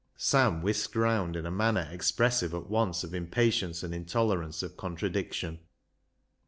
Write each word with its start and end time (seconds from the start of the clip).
Sam 0.17 0.63
whisked 0.63 0.95
round 0.95 1.35
in 1.35 1.45
a 1.45 1.51
manner 1.51 1.87
expressive 1.91 2.55
at 2.55 2.67
once 2.71 3.03
of 3.03 3.13
impatience 3.13 3.83
and 3.83 3.93
intolerance 3.93 4.63
of 4.63 4.75
con 4.75 4.95
tradiction. 4.97 5.59